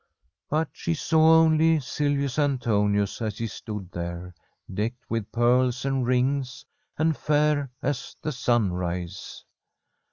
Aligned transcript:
But 0.49 0.69
she 0.73 0.95
saw 0.95 1.35
only 1.43 1.79
Silvius 1.79 2.39
Antonius, 2.39 3.21
as 3.21 3.37
he 3.37 3.45
stood 3.45 3.91
there, 3.91 4.33
decked 4.73 5.03
with 5.11 5.31
pearls 5.31 5.85
and 5.85 6.07
rings, 6.07 6.65
and 6.97 7.15
fair 7.15 7.69
as 7.83 8.15
the 8.19 8.31
sunrise. 8.31 9.45